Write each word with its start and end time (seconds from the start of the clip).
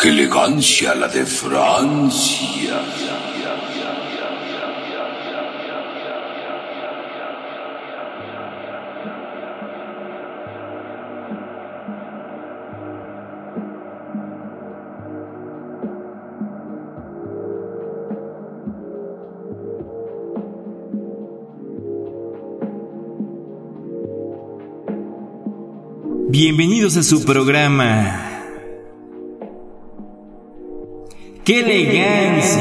¡Qué 0.00 0.10
elegancia 0.10 0.94
la 0.94 1.08
de 1.08 1.26
Francia! 1.26 2.80
Bienvenidos 26.28 26.96
a 26.96 27.02
su 27.02 27.24
programa. 27.24 28.27
¡Qué 31.48 31.60
elegancia! 31.60 32.60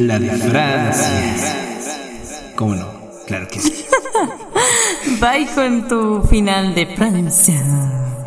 La 0.00 0.18
de 0.18 0.28
Francia. 0.32 1.56
¿Cómo 2.54 2.74
no? 2.74 2.86
Claro 3.26 3.48
que 3.48 3.58
sí. 3.58 3.72
Bye 5.18 5.46
con 5.54 5.88
tu 5.88 6.20
final 6.28 6.74
de 6.74 6.84
Francia. 6.94 7.54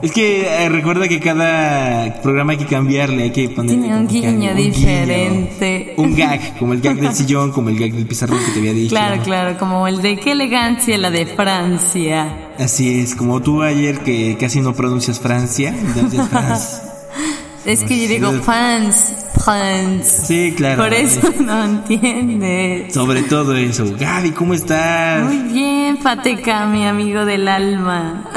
Es 0.02 0.12
que 0.12 0.41
eh, 0.41 0.70
recuerda 0.70 1.07
que 1.07 1.20
cada 1.20 2.20
programa 2.23 2.53
hay 2.53 2.57
que 2.57 2.65
cambiarle, 2.65 3.25
hay 3.25 3.31
que 3.31 3.49
ponerle 3.49 3.79
Tiene 3.79 3.95
un 3.95 4.07
guiño 4.07 4.49
un 4.49 4.57
diferente. 4.57 5.93
Un 5.98 6.15
gag, 6.17 6.57
como 6.57 6.73
el 6.73 6.81
gag 6.81 6.95
del 6.95 7.13
sillón, 7.13 7.51
como 7.51 7.70
el 7.70 7.77
gag 7.77 7.91
del 7.91 8.07
pizarrón 8.07 8.40
que 8.43 8.53
te 8.53 8.57
había 8.57 8.73
dicho. 8.73 8.90
Claro, 8.90 9.21
claro, 9.21 9.55
como 9.59 9.87
el 9.87 10.01
de 10.01 10.17
qué 10.17 10.31
elegancia 10.31 10.98
la 10.98 11.12
de 11.12 11.27
Francia. 11.27 12.49
Así 12.57 13.01
es, 13.01 13.13
como 13.13 13.40
tú 13.40 13.62
ayer 13.62 13.99
que 13.99 14.35
casi 14.40 14.62
no 14.62 14.73
pronuncias 14.73 15.20
Francia, 15.20 15.76
entonces 15.79 16.27
France. 16.27 16.81
Es 17.69 17.83
que 17.83 18.01
yo 18.01 18.07
digo 18.07 18.31
fans, 18.41 19.13
France. 19.35 20.25
Sí, 20.25 20.55
claro. 20.57 20.81
Por 20.81 20.91
eso 20.91 21.21
no 21.39 21.65
entiendes. 21.65 22.91
Sobre 22.91 23.21
todo 23.21 23.55
eso. 23.55 23.85
Gaby, 23.95 24.31
¿cómo 24.31 24.55
estás? 24.55 25.23
Muy 25.23 25.53
bien, 25.53 25.99
Fateca, 25.99 26.65
mi 26.65 26.87
amigo 26.87 27.26
del 27.26 27.48
alma. 27.48 28.27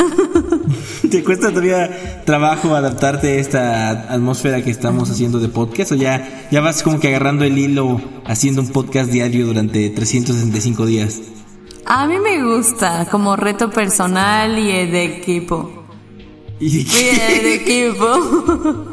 ¿Te 1.11 1.25
cuesta 1.25 1.49
todavía 1.49 2.25
trabajo 2.27 2.77
adaptarte 2.77 3.29
a 3.29 3.35
esta 3.37 3.91
atmósfera 4.13 4.63
que 4.63 4.71
estamos 4.71 5.11
haciendo 5.11 5.41
de 5.41 5.49
podcast 5.49 5.93
o 5.93 5.95
ya, 5.95 6.47
ya 6.51 6.61
vas 6.61 6.83
como 6.83 7.01
que 7.01 7.09
agarrando 7.09 7.47
el 7.47 7.57
hilo 7.57 8.03
haciendo 8.27 8.61
un 8.61 8.69
podcast 8.69 9.11
diario 9.11 9.47
durante 9.47 9.89
365 9.89 10.85
días? 10.85 11.23
A 11.87 12.07
mí 12.07 12.19
me 12.19 12.45
gusta 12.45 13.07
como 13.11 13.37
reto 13.37 13.71
personal 13.71 14.59
y 14.59 14.91
de 14.91 15.05
equipo. 15.05 15.82
Y 16.65 16.85
de 17.43 17.55
equipo. 17.57 18.87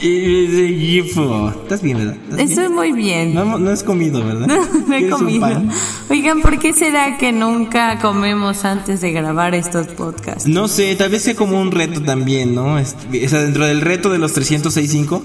y 0.00 0.46
de 0.46 0.68
equipo. 0.68 1.52
¿Estás 1.64 1.82
bien, 1.82 1.98
verdad? 1.98 2.14
¿Estás 2.16 2.36
bien? 2.36 2.48
Estoy 2.48 2.68
muy 2.70 2.92
bien. 2.92 3.34
No, 3.34 3.58
no 3.58 3.70
has 3.70 3.82
comido, 3.82 4.24
¿verdad? 4.24 4.46
No 4.46 4.54
he 4.94 5.00
¿Quieres 5.00 5.12
un 5.12 5.18
comido. 5.18 5.62
Oigan, 6.08 6.40
¿por 6.40 6.58
qué 6.58 6.72
será 6.72 7.18
que 7.18 7.30
nunca 7.30 7.98
comemos 7.98 8.64
antes 8.64 9.02
de 9.02 9.12
grabar 9.12 9.54
estos 9.54 9.88
podcasts? 9.88 10.46
No 10.46 10.66
sé, 10.66 10.96
tal 10.96 11.10
vez 11.10 11.22
sea 11.22 11.34
como 11.34 11.60
un 11.60 11.72
reto 11.72 12.00
también, 12.00 12.54
¿no? 12.54 12.78
Es- 12.78 12.96
O 13.24 13.28
sea, 13.28 13.42
dentro 13.42 13.66
del 13.66 13.82
reto 13.82 14.08
de 14.08 14.18
los 14.18 14.32
365, 14.32 15.22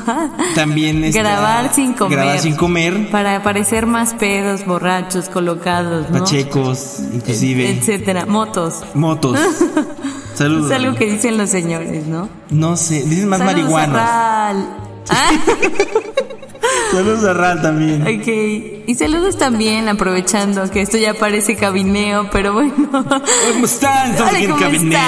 también 0.54 1.04
es 1.04 1.14
Grabar 1.14 1.74
sin 1.74 1.92
comer. 1.92 2.18
Grabar 2.18 2.38
sin 2.40 2.56
comer, 2.56 3.10
Para 3.10 3.42
parecer 3.42 3.84
más 3.84 4.14
pedos, 4.14 4.64
borrachos, 4.64 5.28
colocados, 5.28 6.10
¿no? 6.10 6.20
pachecos, 6.20 7.00
inclusive, 7.12 7.68
Etcétera. 7.70 8.24
Motos. 8.24 8.76
motos. 8.94 9.38
Saludos. 10.36 10.70
Es 10.70 10.76
algo 10.76 10.94
que 10.96 11.06
dicen 11.06 11.36
los 11.38 11.50
señores, 11.50 12.06
¿no? 12.06 12.28
No 12.50 12.76
sé, 12.76 13.02
dicen 13.04 13.28
más 13.28 13.38
Saludos 13.40 13.72
a. 13.72 13.86
Ral. 13.86 14.76
Ah, 15.08 15.30
Saludos 16.92 17.24
a 17.24 17.32
Ral 17.34 17.62
también. 17.62 18.02
ok. 18.02 18.86
Y 18.88 18.94
saludos 18.94 19.36
también, 19.38 19.88
aprovechando 19.88 20.70
que 20.70 20.80
esto 20.82 20.96
ya 20.98 21.14
parece 21.14 21.56
cabineo, 21.56 22.28
pero 22.30 22.52
bueno. 22.52 22.72
¿Cómo 22.90 23.64
están? 23.64 24.10
Estamos 24.12 24.30
Hola, 24.30 24.38
aquí 24.38 24.44
en 24.44 24.50
¿cómo 24.50 24.62
Cabineo. 24.62 24.98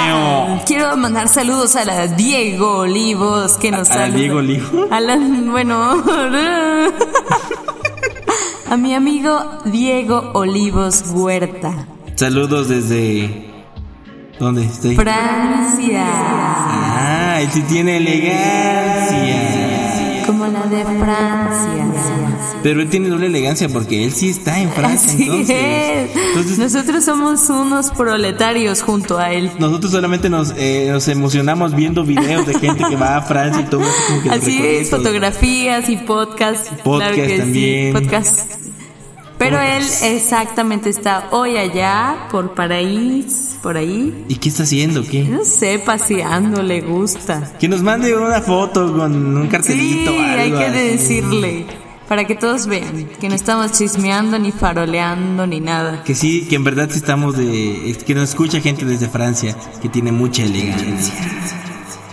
están? 0.43 0.59
Quiero 0.65 0.97
mandar 0.97 1.27
saludos 1.29 1.75
a 1.77 1.85
la 1.85 2.07
Diego 2.07 2.79
Olivos 2.79 3.57
que 3.57 3.71
nos 3.71 3.89
¿A 3.91 3.95
la 3.95 4.01
saluda. 4.01 4.17
Diego 4.19 4.37
Olivo? 4.39 4.87
A 4.91 4.99
la, 4.99 5.15
bueno. 5.17 6.03
a 8.69 8.77
mi 8.77 8.93
amigo 8.93 9.39
Diego 9.65 10.31
Olivos 10.33 11.03
Huerta. 11.13 11.87
Saludos 12.15 12.67
desde. 12.67 13.48
¿Dónde 14.39 14.63
estoy? 14.65 14.95
Francia. 14.95 16.03
Ah, 16.05 17.39
él 17.41 17.49
sí 17.51 17.61
tiene 17.63 17.97
elegancia. 17.97 20.25
Como 20.25 20.45
la 20.47 20.61
de 20.67 20.83
Francia. 20.83 21.85
Pero 22.61 22.81
él 22.81 22.89
tiene 22.89 23.09
doble 23.09 23.27
elegancia 23.27 23.69
porque 23.69 24.03
él 24.05 24.13
sí 24.13 24.29
está 24.29 24.59
en 24.59 24.69
Francia. 24.71 25.13
Así 25.13 25.23
entonces. 25.23 25.57
es. 25.57 26.15
Entonces, 26.15 26.57
Nosotros 26.59 27.03
somos 27.05 27.49
unos 27.49 27.91
proletarios 27.91 28.81
junto 28.81 29.17
a 29.17 29.31
él. 29.31 29.49
nosotros 29.59 29.91
solamente 29.91 30.29
nos, 30.29 30.53
eh, 30.57 30.89
nos 30.91 31.07
emocionamos 31.07 31.73
viendo 31.75 32.03
videos 32.03 32.45
de 32.45 32.59
gente 32.59 32.83
que 32.89 32.95
va 32.95 33.17
a 33.17 33.21
Francia 33.21 33.61
y 33.61 33.65
todo 33.69 33.81
eso 33.81 33.91
como 34.07 34.21
que 34.23 34.29
Así 34.29 34.61
es, 34.61 34.89
fotografías 34.89 35.89
y 35.89 35.97
podcast. 35.97 36.67
Podcast 36.83 37.13
claro 37.13 37.15
que 37.15 37.37
también. 37.39 37.95
Sí, 37.97 38.03
podcast. 38.03 38.51
Pero 39.39 39.59
él 39.59 39.83
exactamente 40.03 40.89
está 40.89 41.29
hoy 41.31 41.57
allá, 41.57 42.27
por 42.29 42.53
Paraís, 42.53 43.57
por 43.63 43.77
ahí. 43.77 44.25
¿Y 44.27 44.35
qué 44.35 44.49
está 44.49 44.63
haciendo? 44.63 45.01
¿Qué? 45.03 45.23
No 45.23 45.43
sé, 45.45 45.79
paseando, 45.79 46.61
le 46.61 46.81
gusta. 46.81 47.53
Que 47.59 47.67
nos 47.67 47.81
mande 47.81 48.13
una 48.15 48.41
foto 48.41 48.93
con 48.95 49.15
un 49.37 49.43
Sí, 49.43 49.49
cartelito. 49.49 50.11
hay 50.11 50.41
algo 50.51 50.57
que 50.59 50.65
así. 50.65 50.77
decirle. 50.89 51.65
Para 52.09 52.25
que 52.25 52.35
todos 52.35 52.65
vean 52.67 53.07
que 53.19 53.29
no 53.29 53.35
estamos 53.35 53.71
chismeando, 53.71 54.39
ni 54.39 54.51
faroleando, 54.51 55.45
ni 55.47 55.59
nada. 55.59 56.03
Que 56.03 56.15
sí, 56.15 56.47
que 56.49 56.55
en 56.55 56.63
verdad 56.63 56.89
sí 56.91 56.97
estamos 56.97 57.37
de. 57.37 57.95
que 58.05 58.15
nos 58.15 58.29
escucha 58.29 58.59
gente 58.61 58.83
desde 58.83 59.07
Francia 59.07 59.55
que 59.81 59.89
tiene 59.89 60.11
mucha 60.11 60.43
elegancia. 60.43 61.13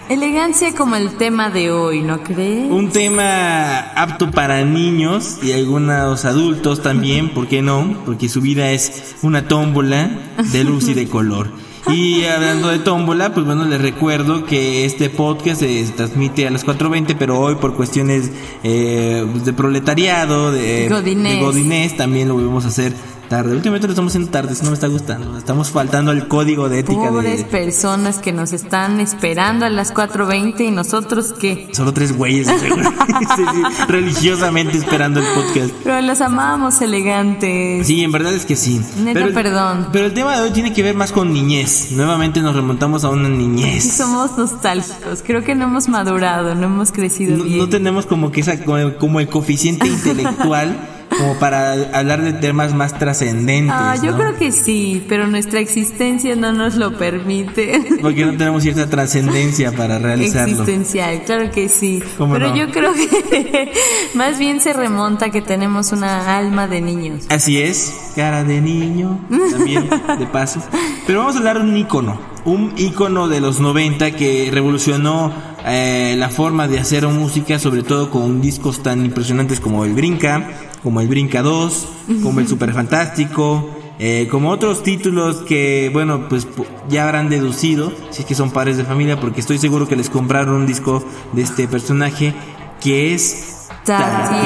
Elegancia 0.09 0.72
como 0.75 0.94
el 0.94 1.17
tema 1.17 1.50
de 1.50 1.72
hoy, 1.72 2.03
¿no 2.03 2.22
crees? 2.22 2.71
Un 2.71 2.91
tema 2.91 3.78
apto 3.97 4.31
para 4.31 4.65
niños 4.65 5.39
y 5.43 5.53
algunos 5.53 6.25
adultos 6.25 6.81
también, 6.81 7.34
¿por 7.34 7.49
qué 7.49 7.61
no? 7.61 8.03
Porque 8.05 8.28
su 8.28 8.41
vida 8.41 8.71
es 8.71 9.16
una 9.22 9.49
tómbola 9.49 10.11
de 10.53 10.65
luz 10.65 10.89
y 10.89 10.95
de 10.95 11.09
color. 11.09 11.50
Y 11.89 12.25
hablando 12.25 12.69
de 12.69 12.81
tómbola, 12.81 13.33
pues 13.33 13.47
bueno, 13.47 13.65
les 13.65 13.81
recuerdo 13.81 14.45
que 14.45 14.84
este 14.84 15.09
podcast 15.09 15.61
se 15.61 15.84
transmite 15.97 16.47
a 16.47 16.50
las 16.50 16.66
4.20, 16.66 17.16
pero 17.19 17.39
hoy 17.39 17.56
por 17.56 17.75
cuestiones 17.75 18.31
eh, 18.65 19.25
de 19.45 19.53
proletariado, 19.53 20.50
de 20.50 20.89
Godinés. 20.89 21.34
de 21.34 21.41
godinés, 21.41 21.97
también 21.97 22.28
lo 22.28 22.34
volvemos 22.34 22.65
a 22.65 22.69
hacer 22.69 22.93
tarde. 23.28 23.53
Últimamente 23.54 23.87
lo 23.87 23.92
estamos 23.92 24.12
haciendo 24.12 24.31
tarde, 24.31 24.53
eso 24.53 24.64
no 24.64 24.70
me 24.70 24.75
está 24.75 24.87
gustando. 24.88 25.37
Estamos 25.38 25.70
faltando 25.70 26.10
al 26.10 26.28
código 26.28 26.69
de 26.69 26.81
ética 26.81 27.09
Pobres 27.10 27.38
de... 27.38 27.44
personas 27.44 28.19
que 28.19 28.32
nos 28.32 28.53
están 28.53 29.00
esperando 29.00 29.66
a 29.66 29.70
las 29.70 29.92
4.20 29.94 30.60
y 30.60 30.70
nosotros 30.70 31.34
qué. 31.38 31.69
Solo 31.72 31.92
tres 31.92 32.16
güeyes 32.16 32.47
seguro. 32.47 32.91
Sí, 33.36 33.42
sí, 33.54 33.62
religiosamente 33.88 34.76
esperando 34.78 35.20
el 35.20 35.26
podcast. 35.34 35.70
Pero 35.84 36.00
los 36.03 36.20
amamos 36.20 36.81
elegantes. 36.82 37.86
Sí, 37.86 38.03
en 38.03 38.12
verdad 38.12 38.32
es 38.34 38.44
que 38.47 38.56
sí. 38.56 38.81
Neta, 39.03 39.20
el- 39.25 39.32
perdón. 39.32 39.88
Pero 39.92 40.06
el 40.06 40.15
tema 40.15 40.36
de 40.36 40.42
hoy 40.42 40.50
tiene 40.50 40.72
que 40.72 40.82
ver 40.82 40.94
más 40.94 41.12
con 41.12 41.32
niñez. 41.32 41.92
Nuevamente 41.92 42.41
nos 42.41 42.54
remontamos 42.54 43.04
a 43.04 43.09
una 43.10 43.28
Sí 43.28 43.34
niñez. 43.34 43.92
somos 43.97 44.36
nostálgicos. 44.36 45.22
Creo 45.26 45.42
que 45.44 45.54
no 45.54 45.65
hemos 45.65 45.88
madurado, 45.88 46.54
no 46.54 46.66
hemos 46.66 46.92
crecido 46.92 47.36
No, 47.38 47.44
bien. 47.44 47.59
no 47.59 47.69
tenemos 47.69 48.06
como 48.06 48.31
que 48.31 48.41
esa 48.42 48.59
como, 48.65 48.94
como 48.97 49.20
el 49.20 49.28
coeficiente 49.28 49.86
intelectual 49.88 50.76
como 51.19 51.38
para 51.38 51.72
hablar 51.99 52.22
de 52.22 52.32
temas 52.32 52.75
más 52.75 52.99
trascendentes. 52.99 53.75
Ah, 53.77 53.97
yo 54.03 54.12
¿no? 54.12 54.19
creo 54.19 54.37
que 54.37 54.53
sí, 54.53 55.04
pero 55.09 55.27
nuestra 55.27 55.60
existencia 55.60 56.37
no 56.37 56.53
nos 56.53 56.77
lo 56.77 56.97
permite. 56.97 57.82
Porque 58.03 58.25
no 58.27 58.37
tenemos 58.37 58.62
cierta 58.62 58.88
trascendencia 58.88 59.72
para 59.72 59.99
realizarlo. 59.99 60.53
Existencial, 60.53 61.22
claro 61.25 61.50
que 61.50 61.69
sí. 61.69 62.03
¿Cómo 62.18 62.34
Pero 62.34 62.48
no? 62.48 62.57
yo 62.57 62.71
creo 62.71 62.92
que 62.92 63.72
más 64.15 64.39
bien 64.39 64.60
se 64.60 64.72
remonta 64.72 65.30
que 65.30 65.42
tenemos 65.42 65.92
una 65.92 66.36
alma 66.36 66.66
de 66.66 66.80
niños. 66.80 67.24
Así 67.28 67.60
es, 67.60 68.13
cara 68.15 68.45
de 68.45 68.60
niño, 68.60 69.21
también 69.51 69.89
de 70.18 70.27
paso. 70.27 70.63
Pero 71.07 71.21
vamos 71.21 71.36
a 71.36 71.39
hablar 71.39 71.59
de 71.59 71.65
un 71.65 71.77
ícono, 71.77 72.21
un 72.45 72.72
ícono 72.77 73.28
de 73.28 73.41
los 73.41 73.60
90 73.60 74.13
que 74.13 74.51
revolucionó 74.53 75.33
eh, 75.68 76.15
la 76.16 76.28
forma 76.28 76.68
de 76.68 76.78
hacer 76.78 77.07
música, 77.09 77.59
sobre 77.59 77.83
todo 77.83 78.10
con 78.10 78.41
discos 78.41 78.83
tan 78.83 79.04
impresionantes 79.04 79.59
como 79.59 79.84
el 79.84 79.95
Brinca, 79.95 80.48
como 80.86 81.00
el 81.00 81.09
Brinca 81.09 81.42
2, 81.42 81.88
como 82.22 82.38
el 82.38 82.47
Super 82.47 82.72
Fantástico, 82.72 83.68
eh, 83.98 84.28
como 84.30 84.50
otros 84.50 84.84
títulos 84.84 85.38
que, 85.38 85.91
bueno, 85.92 86.28
pues 86.28 86.47
pu- 86.47 86.65
ya 86.88 87.03
habrán 87.03 87.28
deducido, 87.28 87.92
si 88.12 88.21
es 88.22 88.28
que 88.28 88.36
son 88.36 88.53
padres 88.53 88.77
de 88.77 88.84
familia, 88.84 89.18
porque 89.18 89.41
estoy 89.41 89.59
seguro 89.59 89.88
que 89.88 89.97
les 89.97 90.09
compraron 90.09 90.54
un 90.54 90.65
disco 90.65 91.04
de 91.33 91.42
este 91.42 91.66
personaje 91.66 92.34
que 92.80 93.15
es 93.15 93.66
Tatiana. 93.84 94.44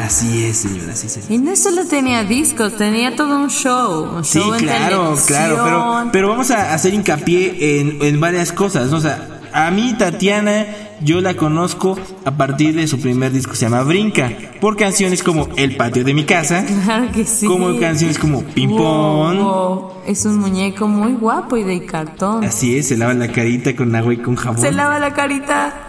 Así 0.00 0.46
es, 0.46 0.56
señora, 0.56 0.96
sí, 0.96 1.10
señor. 1.10 1.30
Y 1.30 1.36
no 1.36 1.54
solo 1.54 1.84
tenía 1.84 2.24
discos, 2.24 2.78
tenía 2.78 3.14
todo 3.14 3.36
un 3.36 3.50
show. 3.50 4.04
Un 4.16 4.24
Sí, 4.24 4.38
show 4.38 4.54
en 4.54 4.60
claro, 4.60 5.14
claro, 5.26 5.60
pero, 5.64 6.08
pero 6.12 6.28
vamos 6.30 6.50
a 6.50 6.72
hacer 6.72 6.94
hincapié 6.94 7.80
en, 7.80 7.98
en 8.00 8.18
varias 8.20 8.52
cosas, 8.52 8.90
¿no? 8.90 8.96
O 8.96 9.00
sea, 9.02 9.37
a 9.52 9.70
mí 9.70 9.94
Tatiana, 9.98 10.66
yo 11.00 11.20
la 11.20 11.34
conozco 11.34 11.98
a 12.24 12.30
partir 12.32 12.74
de 12.74 12.86
su 12.86 13.00
primer 13.00 13.32
disco, 13.32 13.54
se 13.54 13.66
llama 13.66 13.82
Brinca, 13.82 14.30
por 14.60 14.76
canciones 14.76 15.22
como 15.22 15.48
El 15.56 15.76
patio 15.76 16.04
de 16.04 16.14
mi 16.14 16.24
casa, 16.24 16.64
Claro 16.84 17.10
que 17.12 17.24
sí. 17.24 17.46
como 17.46 17.78
canciones 17.78 18.18
como 18.18 18.42
Ping 18.42 18.76
Pong, 18.76 19.38
Wow, 19.38 19.92
Es 20.06 20.24
un 20.24 20.38
muñeco 20.38 20.88
muy 20.88 21.12
guapo 21.12 21.56
y 21.56 21.64
de 21.64 21.84
cartón. 21.86 22.44
así 22.44 22.76
es, 22.76 22.88
se 22.88 22.96
lava 22.96 23.14
la 23.14 23.28
carita 23.28 23.74
con 23.76 23.94
agua 23.94 24.12
y 24.14 24.18
con 24.18 24.34
jabón. 24.36 24.60
Se 24.60 24.72
lava 24.72 24.98
la 24.98 25.12
carita. 25.14 25.84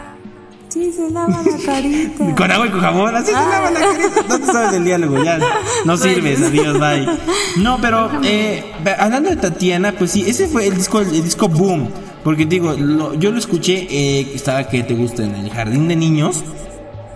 Sí, 0.69 0.91
se 0.91 1.09
lava 1.09 1.41
la 1.43 1.57
carita. 1.65 2.35
Con 2.35 2.51
agua 2.51 2.67
y 2.67 2.69
con 2.69 2.79
jabón, 2.81 3.15
así 3.15 3.27
se 3.27 3.31
lava 3.31 3.71
la 3.71 3.79
carita. 3.79 4.21
No 4.29 4.39
te 4.39 4.45
sabes 4.45 4.73
el 4.75 4.83
diálogo, 4.83 5.23
ya. 5.23 5.39
No 5.85 5.97
sirves, 5.97 6.39
adiós, 6.43 6.79
bye. 6.79 7.07
No, 7.57 7.79
pero 7.81 8.07
eh, 8.23 8.63
hablando 8.99 9.31
de 9.31 9.35
Tatiana, 9.37 9.93
pues 9.97 10.11
sí, 10.11 10.23
ese 10.27 10.47
fue 10.47 10.67
el 10.67 10.75
disco, 10.75 10.99
el 10.99 11.09
disco 11.23 11.47
Boom. 11.49 11.89
Porque 12.23 12.45
digo, 12.45 12.73
lo- 12.73 13.13
yo 13.15 13.31
lo 13.31 13.39
escuché, 13.39 13.87
eh, 13.89 14.31
estaba 14.33 14.67
que 14.67 14.83
te 14.83 14.93
gusta 14.93 15.23
en 15.23 15.35
el 15.35 15.49
jardín 15.49 15.87
de 15.87 15.95
niños. 15.95 16.43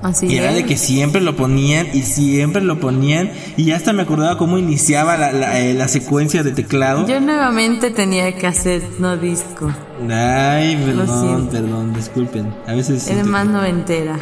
Así 0.01 0.27
Y 0.27 0.35
era 0.35 0.50
es. 0.50 0.55
de 0.55 0.65
que 0.65 0.75
siempre 0.75 1.21
lo 1.21 1.35
ponían 1.38 1.88
y 1.94 2.01
siempre 2.01 2.61
lo 2.61 2.77
ponían. 2.79 3.31
Y 3.55 3.71
hasta 3.71 3.94
me 3.94 4.01
acordaba 4.01 4.38
cómo 4.38 4.57
iniciaba 4.57 5.15
la, 5.17 5.31
la, 5.31 5.59
eh, 5.61 5.73
la 5.73 5.88
secuencia 5.88 6.44
de 6.44 6.51
teclado. 6.51 7.07
Yo 7.07 7.21
nuevamente 7.21 7.89
tenía 7.89 8.33
cassette, 8.38 8.83
no 9.00 9.15
disco. 9.15 9.71
Ay, 10.09 10.75
perdón, 10.85 11.47
perdón, 11.50 11.94
disculpen. 11.94 12.53
A 12.67 12.73
veces. 12.73 13.07
Era 13.07 13.23
más 13.23 13.45
noventera. 13.47 14.19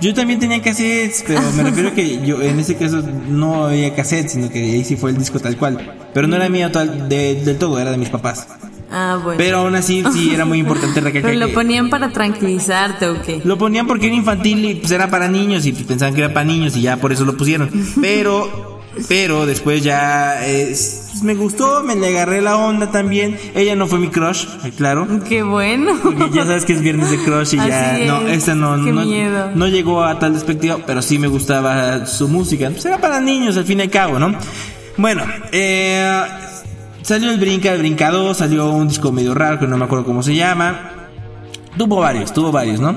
Yo 0.00 0.14
también 0.14 0.40
tenía 0.40 0.60
cassettes, 0.60 1.22
pero 1.26 1.40
me 1.56 1.62
refiero 1.70 1.94
que 1.94 2.24
yo 2.26 2.42
en 2.42 2.58
ese 2.58 2.74
caso 2.76 3.02
no 3.28 3.66
había 3.66 3.94
cassettes, 3.94 4.32
sino 4.32 4.48
que 4.48 4.58
ahí 4.58 4.84
sí 4.84 4.96
fue 4.96 5.10
el 5.10 5.18
disco 5.18 5.38
tal 5.38 5.56
cual. 5.56 5.92
Pero 6.12 6.26
no 6.26 6.34
era 6.34 6.48
mío 6.48 6.72
tal, 6.72 7.08
de- 7.08 7.36
del 7.44 7.56
todo, 7.56 7.78
era 7.78 7.92
de 7.92 7.98
mis 7.98 8.08
papás. 8.08 8.48
Ah, 8.92 9.18
bueno. 9.22 9.38
Pero 9.38 9.58
aún 9.58 9.74
así 9.74 10.04
sí 10.12 10.34
era 10.34 10.44
muy 10.44 10.58
importante 10.58 11.00
recalcar 11.00 11.30
Pero 11.30 11.40
lo 11.40 11.48
que 11.48 11.54
ponían 11.54 11.88
para 11.90 12.10
tranquilizarte 12.10 13.08
o 13.08 13.22
qué. 13.22 13.40
lo 13.42 13.56
ponían 13.56 13.86
porque 13.86 14.06
era 14.06 14.14
infantil 14.16 14.64
y 14.64 14.74
pues 14.74 14.92
era 14.92 15.10
para 15.10 15.28
niños 15.28 15.64
y 15.66 15.72
pues, 15.72 15.84
pensaban 15.84 16.14
que 16.14 16.20
era 16.20 16.32
para 16.32 16.44
niños 16.44 16.76
y 16.76 16.82
ya 16.82 16.98
por 16.98 17.12
eso 17.12 17.24
lo 17.24 17.36
pusieron. 17.36 17.70
Pero 18.00 18.72
pero 19.08 19.46
después 19.46 19.82
ya 19.82 20.46
eh, 20.46 20.74
me 21.22 21.34
gustó, 21.34 21.82
me 21.82 21.96
le 21.96 22.08
agarré 22.08 22.42
la 22.42 22.56
onda 22.56 22.90
también. 22.90 23.38
Ella 23.54 23.74
no 23.74 23.86
fue 23.86 23.98
mi 23.98 24.08
crush, 24.08 24.44
claro. 24.76 25.06
Qué 25.28 25.42
bueno. 25.42 25.98
Porque 26.02 26.30
ya 26.30 26.44
sabes 26.44 26.64
que 26.64 26.74
es 26.74 26.82
viernes 26.82 27.10
de 27.10 27.18
crush 27.18 27.54
y 27.54 27.56
ya 27.56 27.98
no, 28.06 28.20
es. 28.22 28.38
esta 28.38 28.54
no, 28.54 28.76
no, 28.76 29.04
miedo. 29.04 29.50
no 29.54 29.68
llegó 29.68 30.02
a 30.04 30.18
tal 30.18 30.34
despectiva, 30.34 30.78
pero 30.86 31.00
sí 31.02 31.18
me 31.18 31.28
gustaba 31.28 32.06
su 32.06 32.28
música. 32.28 32.68
Pues 32.70 32.84
era 32.84 33.00
para 33.00 33.20
niños 33.20 33.56
al 33.56 33.64
fin 33.64 33.78
y 33.78 33.82
al 33.82 33.90
cabo, 33.90 34.18
¿no? 34.18 34.34
Bueno, 34.98 35.24
eh, 35.52 36.24
salió 37.02 37.30
el 37.30 37.38
Brinca, 37.38 37.72
el 37.72 37.78
Brinca 37.78 38.10
2, 38.10 38.36
salió 38.36 38.70
un 38.70 38.88
disco 38.88 39.12
medio 39.12 39.34
raro 39.34 39.58
que 39.58 39.66
no 39.66 39.76
me 39.76 39.84
acuerdo 39.84 40.04
cómo 40.04 40.22
se 40.22 40.34
llama. 40.34 40.90
Tuvo 41.76 41.96
varios, 41.96 42.32
tuvo 42.32 42.52
varios, 42.52 42.80
¿no? 42.80 42.96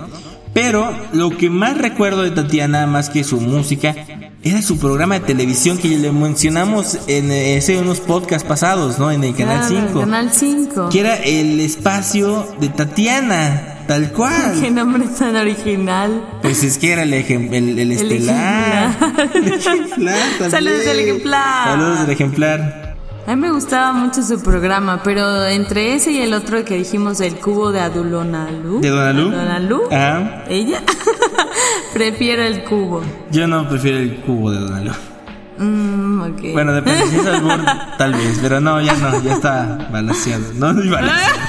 Pero 0.54 0.90
lo 1.12 1.32
que 1.32 1.50
más 1.50 1.78
recuerdo 1.78 2.24
de 2.24 2.32
Tatiana, 2.32 2.88
más 2.88 3.10
que 3.10 3.24
su 3.26 3.42
música, 3.42 3.94
era 4.42 4.62
su 4.62 4.78
programa 4.80 5.16
de 5.20 5.26
televisión 5.26 5.78
que 5.78 5.90
le 5.90 6.12
mencionamos 6.14 6.98
en 7.08 7.30
ese 7.32 7.78
unos 7.78 8.00
podcasts 8.00 8.48
pasados, 8.48 8.98
¿no? 9.00 9.12
En 9.12 9.24
el 9.26 9.36
Canal 9.36 9.68
Claro, 9.68 9.88
5 9.88 10.00
Canal 10.00 10.32
5. 10.32 10.90
que 10.90 11.00
era 11.02 11.16
el 11.18 11.60
espacio 11.60 12.48
de 12.62 12.70
Tatiana, 12.70 13.80
tal 13.88 14.04
Qué 14.08 14.14
cual. 14.14 14.76
nombre 14.76 15.04
tan 15.20 15.36
original. 15.36 16.24
Pues 16.42 16.64
es 16.64 16.78
que 16.78 16.94
era 16.94 17.04
el, 17.04 17.12
ejem- 17.14 17.54
el, 17.54 17.78
el 17.78 17.92
estelar. 17.92 18.96
El 19.34 19.48
ejemplar. 19.48 20.18
Saludos 20.52 20.86
del 20.86 21.00
ejemplar. 21.00 21.68
Saludos 21.68 22.00
del 22.02 22.10
ejemplar. 22.12 22.85
A 23.28 23.36
mí 23.36 23.42
me 23.42 23.52
gustaba 23.52 23.92
mucho 23.92 24.22
su 24.22 24.42
programa, 24.44 25.02
pero 25.04 25.46
entre 25.46 25.96
ese 25.96 26.12
y 26.12 26.20
el 26.22 26.34
otro 26.34 26.64
que 26.64 26.76
dijimos 26.76 27.18
del 27.18 27.38
cubo 27.38 27.72
de 27.72 27.80
Adulonalú. 27.80 28.82
¿De 28.82 28.90
Donalú? 28.90 29.30
Adulonalú. 29.30 29.82
Ajá. 29.92 30.44
Ella. 30.48 30.84
Prefiero 31.94 32.44
el 32.44 32.64
cubo. 32.64 33.02
Yo 33.32 33.48
no 33.48 33.68
prefiero 33.68 33.98
el 33.98 34.18
cubo 34.18 34.52
de 34.52 34.60
Donaldo. 34.60 34.92
Mm, 35.58 36.22
ok. 36.22 36.42
Bueno, 36.54 36.74
depende. 36.74 37.08
Si 37.08 37.16
es 37.16 37.26
albur, 37.26 37.62
tal 37.98 38.14
vez. 38.14 38.38
Pero 38.42 38.60
no, 38.60 38.80
ya 38.82 38.94
no. 38.96 39.20
Ya 39.24 39.34
está 39.34 39.88
balanceado. 39.92 40.44
No, 40.54 40.74
no 40.74 40.92
balanceado. 40.92 41.40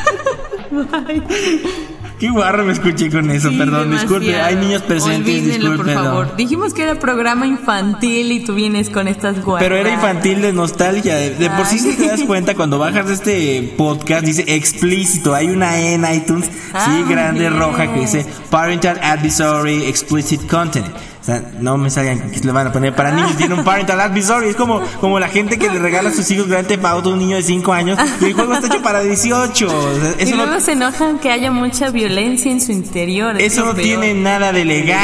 Qué 2.18 2.30
guarro 2.30 2.64
me 2.64 2.72
escuché 2.72 3.10
con 3.10 3.30
eso. 3.30 3.50
Sí, 3.50 3.58
Perdón, 3.58 3.90
disculpe. 3.90 4.40
Hay 4.40 4.56
niños 4.56 4.80
presentes. 4.82 5.34
Olvídenlo, 5.34 5.76
por 5.76 5.92
favor. 5.92 6.36
Dijimos 6.36 6.72
que 6.72 6.82
era 6.82 6.98
programa 6.98 7.46
infantil 7.46 8.32
y 8.32 8.40
tú 8.40 8.54
vienes 8.54 8.88
con 8.88 9.06
estas 9.06 9.44
guarras. 9.44 9.62
Pero 9.68 9.76
era 9.76 9.92
infantil 9.92 10.40
de 10.40 10.54
nostalgia. 10.54 11.14
De, 11.14 11.34
de 11.34 11.50
por 11.50 11.66
sí, 11.66 11.78
si 11.78 11.94
te 11.94 12.06
das 12.08 12.22
cuenta, 12.22 12.54
cuando 12.54 12.78
bajas 12.78 13.06
de 13.08 13.12
este 13.14 13.74
podcast, 13.76 14.24
dice 14.24 14.44
explícito. 14.48 15.34
Hay 15.34 15.48
una 15.48 15.78
E 15.78 15.92
en 15.94 16.06
iTunes, 16.10 16.46
sí, 16.46 16.52
Ah, 16.72 17.04
grande, 17.06 17.40
bien. 17.40 17.58
roja, 17.58 17.92
que 17.92 18.00
dice 18.00 18.24
Parental 18.50 18.98
Advisory 19.02 19.84
Explicit 19.84 20.46
Content. 20.46 20.86
O 21.26 21.28
sea, 21.28 21.42
no 21.58 21.76
me 21.76 21.90
salgan 21.90 22.30
que 22.30 22.38
le 22.38 22.52
van 22.52 22.68
a 22.68 22.72
poner 22.72 22.94
para 22.94 23.10
niños. 23.10 23.36
Tiene 23.36 23.54
un 23.54 23.64
Parental 23.64 24.00
Advisory. 24.00 24.50
Es 24.50 24.54
como, 24.56 24.80
como 25.00 25.18
la 25.18 25.26
gente 25.26 25.58
que 25.58 25.68
le 25.68 25.80
regala 25.80 26.10
a 26.10 26.12
sus 26.12 26.30
hijos 26.30 26.46
Grand 26.46 26.68
Theft 26.68 26.84
Auto 26.84 27.10
a 27.10 27.14
un 27.14 27.18
niño 27.18 27.34
de 27.34 27.42
5 27.42 27.72
años. 27.72 27.98
Y 28.20 28.26
el 28.26 28.34
juego 28.34 28.54
está 28.54 28.68
hecho 28.68 28.80
para 28.80 29.00
18. 29.00 29.66
O 29.66 29.70
sea, 30.00 30.24
Y 30.24 30.32
luego 30.34 30.52
no, 30.52 30.60
se 30.60 30.72
enojan 30.72 31.18
que 31.18 31.32
haya 31.32 31.50
mucha 31.50 31.90
violencia 31.90 32.52
en 32.52 32.60
su 32.60 32.70
interior. 32.70 33.36
es 33.40 33.54
eso 33.54 33.64
no 33.64 33.72
peor. 33.74 33.82
tiene 33.84 34.14
nada 34.14 34.52
de 34.52 34.62
elegancia. 34.62 34.96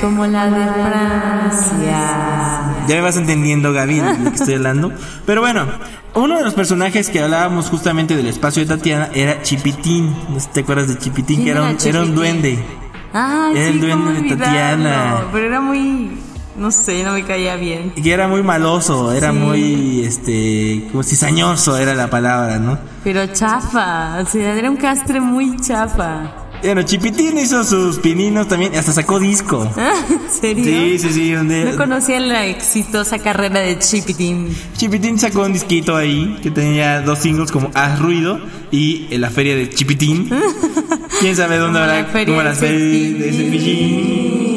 Como 0.00 0.26
la 0.26 0.46
de 0.46 0.64
Francia. 0.72 2.62
Ya 2.86 2.94
me 2.96 3.00
vas 3.00 3.16
entendiendo, 3.16 3.72
Gaby, 3.72 3.96
de 4.00 4.18
lo 4.18 4.30
que 4.30 4.36
estoy 4.36 4.54
hablando. 4.54 4.92
Pero 5.26 5.40
bueno, 5.40 5.66
uno 6.14 6.36
de 6.38 6.44
los 6.44 6.54
personajes 6.54 7.08
que 7.10 7.20
hablábamos 7.20 7.68
justamente 7.68 8.16
del 8.16 8.26
espacio 8.28 8.62
de 8.62 8.68
Tatiana 8.76 9.10
era 9.14 9.42
Chipitín. 9.42 10.06
No 10.28 10.38
te 10.52 10.60
acuerdas 10.60 10.88
de 10.88 10.98
Chipitín, 10.98 11.42
¿Quién 11.42 11.44
que 11.46 11.50
era 11.50 11.60
era 11.60 11.70
un, 11.70 11.76
era 11.88 11.98
un 12.00 12.06
Chipitín? 12.06 12.14
duende. 12.14 12.64
Ay, 13.12 13.56
Era 13.56 13.66
sí, 13.66 13.72
el 13.72 13.80
duende 13.80 14.22
de. 14.22 14.36
Tatiana. 14.36 15.22
Pero 15.32 15.46
era 15.46 15.60
muy. 15.60 16.18
No 16.56 16.70
sé, 16.70 17.02
no 17.02 17.12
me 17.12 17.24
caía 17.24 17.56
bien. 17.56 17.92
Que 17.92 18.12
era 18.12 18.28
muy 18.28 18.42
maloso, 18.42 19.10
era 19.12 19.30
Sí. 19.32 19.38
muy, 19.38 20.02
este, 20.04 20.86
como 20.90 21.02
cizañoso 21.02 21.78
era 21.78 21.94
la 21.94 22.10
palabra, 22.10 22.58
¿no? 22.58 22.78
Pero 23.02 23.26
chafa. 23.28 24.18
O 24.20 24.26
sea, 24.26 24.54
era 24.54 24.70
un 24.70 24.76
castre 24.76 25.20
muy 25.20 25.56
chafa. 25.56 26.30
Bueno, 26.62 26.82
Chipitín 26.84 27.38
hizo 27.38 27.64
sus 27.64 27.98
pininos 27.98 28.46
también, 28.46 28.74
hasta 28.76 28.92
sacó 28.92 29.18
disco. 29.18 29.68
¿En 30.10 30.30
serio? 30.30 30.64
Sí, 30.64 30.98
sí, 30.98 31.12
sí. 31.12 31.32
Donde 31.32 31.64
No 31.64 31.76
conocía 31.76 32.20
la 32.20 32.46
exitosa 32.46 33.18
carrera 33.18 33.58
de 33.60 33.78
Chipitín. 33.80 34.54
Chipitín 34.76 35.18
sacó 35.18 35.42
un 35.42 35.54
disquito 35.54 35.96
ahí 35.96 36.38
que 36.40 36.52
tenía 36.52 37.00
dos 37.02 37.18
singles 37.18 37.50
como 37.50 37.72
Haz 37.74 37.98
Ruido 37.98 38.40
y 38.70 39.08
en 39.10 39.20
la 39.20 39.30
feria 39.30 39.56
de 39.56 39.70
Chipitín. 39.70 40.30
¿Quién 41.20 41.34
sabe 41.34 41.56
dónde 41.56 41.80
Como 41.80 41.86
la 41.86 41.98
habrá 41.98 42.12
feria 42.12 42.34
como 42.34 42.42
la 42.42 42.54
feria 42.54 43.18
de 43.18 43.32
Cepillín? 43.32 44.52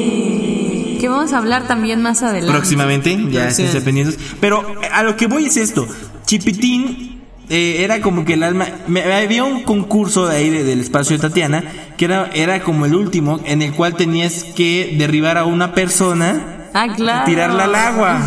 Que 1.00 1.10
vamos 1.10 1.34
a 1.34 1.40
hablar 1.40 1.68
también 1.68 2.04
más 2.04 2.22
adelante. 2.22 2.52
Próximamente, 2.52 3.18
ya 3.32 3.48
estén 3.48 3.84
pendientes. 3.84 4.20
Pero 4.40 4.76
eh, 4.82 4.90
a 4.92 5.02
lo 5.04 5.18
que 5.18 5.26
voy 5.28 5.46
es 5.46 5.58
esto. 5.58 5.88
Chipitín 6.26 7.15
eh, 7.50 7.78
era 7.84 8.02
como 8.02 8.26
que 8.26 8.34
el 8.34 8.44
alma... 8.44 8.68
me- 8.88 9.04
había 9.04 9.44
un 9.44 9.64
concurso 9.64 10.28
de 10.28 10.38
ahí 10.38 10.50
de- 10.50 10.64
del 10.64 10.80
espacio 10.82 11.16
de 11.18 11.22
Tatiana 11.22 11.64
que 11.98 12.06
era, 12.06 12.30
era 12.34 12.62
como 12.62 12.86
el 12.86 12.96
último 12.96 13.40
en 13.46 13.62
el 13.62 13.72
cual 13.74 13.96
tenías 13.96 14.44
que 14.44 14.96
derribar 14.98 15.38
a 15.38 15.46
una 15.46 15.74
persona 15.74 16.55
Ah, 16.78 16.88
claro. 16.96 17.26
tirarla 17.26 17.64
al 17.64 17.76
agua. 17.76 18.20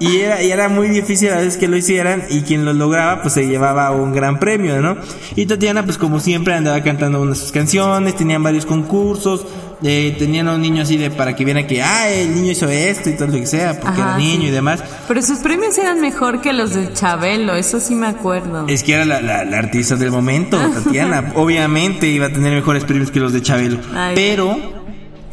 Y 0.00 0.18
era, 0.18 0.42
y 0.42 0.50
era 0.50 0.68
muy 0.68 0.88
difícil 0.88 1.30
a 1.32 1.36
veces 1.36 1.56
que 1.56 1.68
lo 1.68 1.76
hicieran 1.76 2.24
y 2.28 2.40
quien 2.42 2.64
lo 2.64 2.72
lograba 2.72 3.22
pues 3.22 3.34
se 3.34 3.46
llevaba 3.46 3.90
un 3.92 4.12
gran 4.12 4.38
premio, 4.40 4.82
¿no? 4.82 4.96
Y 5.36 5.46
Tatiana 5.46 5.84
pues 5.84 5.96
como 5.96 6.18
siempre 6.20 6.54
andaba 6.54 6.82
cantando 6.82 7.20
unas 7.22 7.38
sus 7.38 7.52
canciones, 7.52 8.16
tenían 8.16 8.42
varios 8.42 8.66
concursos, 8.66 9.46
eh, 9.82 10.14
tenían 10.18 10.48
a 10.48 10.54
un 10.54 10.62
niño 10.62 10.82
así 10.82 10.96
de 10.96 11.10
para 11.10 11.36
que 11.36 11.44
viera 11.44 11.66
que, 11.66 11.82
ah, 11.82 12.08
el 12.10 12.34
niño 12.34 12.50
hizo 12.52 12.68
esto 12.68 13.10
y 13.10 13.12
todo 13.14 13.28
lo 13.28 13.34
que 13.34 13.46
sea, 13.46 13.78
porque 13.80 14.00
Ajá, 14.00 14.10
era 14.10 14.18
niño 14.18 14.42
sí. 14.42 14.46
y 14.48 14.50
demás. 14.50 14.82
Pero 15.06 15.22
sus 15.22 15.38
premios 15.38 15.78
eran 15.78 16.00
mejor 16.00 16.40
que 16.40 16.52
los 16.52 16.74
de 16.74 16.92
Chabelo, 16.92 17.54
eso 17.54 17.78
sí 17.80 17.94
me 17.94 18.08
acuerdo. 18.08 18.66
Es 18.66 18.82
que 18.82 18.94
era 18.94 19.04
la, 19.04 19.20
la- 19.20 19.44
la 19.44 19.58
artista 19.58 19.94
del 19.96 20.10
momento, 20.10 20.58
Tatiana. 20.84 21.32
Obviamente 21.36 22.08
iba 22.08 22.26
a 22.26 22.30
tener 22.32 22.52
mejores 22.54 22.84
premios 22.84 23.10
que 23.12 23.20
los 23.20 23.32
de 23.32 23.40
Chabelo. 23.42 23.78
Ay. 23.94 24.14
Pero 24.16 24.58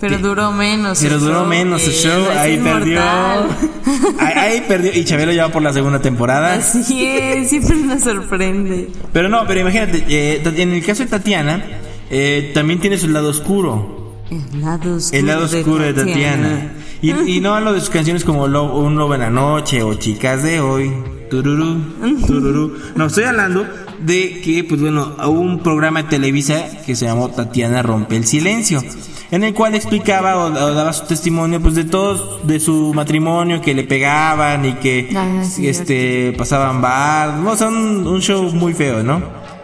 Pero 0.02 0.18
duró 0.18 0.52
menos. 0.52 1.00
Pero 1.02 1.20
duró 1.20 1.40
show, 1.42 1.48
menos 1.48 1.84
el 1.84 1.92
eh, 1.92 1.94
show, 1.94 2.26
ahí 2.38 2.58
perdió. 2.58 3.02
ahí 4.20 4.64
perdió. 4.68 4.92
Y 4.94 5.06
Chabelo 5.06 5.32
ya 5.32 5.48
va 5.48 5.52
por 5.54 5.62
la 5.62 5.72
segunda 5.74 6.00
temporada. 6.00 6.56
Así 6.56 7.06
es, 7.06 7.50
siempre 7.50 7.76
nos 7.78 8.02
sorprende. 8.04 8.90
Pero 9.14 9.30
no, 9.30 9.46
pero 9.48 9.62
imagínate, 9.62 10.04
eh, 10.10 10.42
en 10.58 10.72
el 10.74 10.84
caso 10.86 11.04
de 11.04 11.10
Tatiana, 11.10 11.64
eh, 12.10 12.52
también 12.54 12.80
tiene 12.80 12.98
su 12.98 13.08
lado 13.08 13.30
oscuro. 13.30 14.16
El 14.30 14.62
lado 14.62 14.96
oscuro, 14.96 15.20
El 15.20 15.26
lado 15.28 15.46
oscuro 15.46 15.84
de 15.84 15.94
Tatiana. 15.94 16.74
Y, 17.02 17.12
y 17.12 17.40
no 17.42 17.56
hablo 17.56 17.74
de 17.74 17.80
sus 17.80 17.90
canciones 17.90 18.24
como 18.24 18.48
Lo- 18.48 18.76
Un 18.78 18.96
Lobo 18.96 19.16
en 19.16 19.22
la 19.22 19.30
Noche 19.30 19.82
o 19.84 19.94
Chicas 19.96 20.44
de 20.44 20.62
Hoy. 20.62 20.92
Tururú, 21.30 21.80
tururú. 22.28 22.78
No, 22.96 23.06
estoy 23.08 23.24
hablando 23.24 23.66
de 24.02 24.42
que, 24.42 24.64
pues 24.66 24.82
bueno, 24.82 25.16
hubo 25.26 25.40
un 25.40 25.60
programa 25.64 26.04
de 26.04 26.10
Televisa 26.10 26.66
que 26.86 26.96
se 26.96 27.06
llamó 27.06 27.30
Tatiana 27.30 27.82
Rompe 27.82 28.18
el 28.18 28.26
Silencio. 28.26 28.84
En 29.32 29.44
el 29.44 29.54
cual 29.54 29.76
explicaba 29.76 30.36
o, 30.38 30.46
o 30.48 30.74
daba 30.74 30.94
su 30.94 31.06
testimonio 31.06 31.60
pues 31.62 31.76
de 31.76 31.86
todos 31.86 32.46
de 32.46 32.60
su 32.60 32.94
matrimonio 32.94 33.62
que 33.62 33.74
le 33.74 33.84
pegaban 33.84 34.66
y 34.66 34.74
que 34.74 35.10
Ah, 35.16 35.44
sí, 35.44 35.68
este 35.68 36.34
pasaban 36.38 36.82
bar, 36.82 37.36
no, 37.36 37.52
o 37.52 37.56
sea, 37.56 37.68
un, 37.70 38.06
un 38.06 38.22
show 38.22 38.44
muy 38.54 38.74
feo, 38.74 39.02
¿no? 39.04 39.22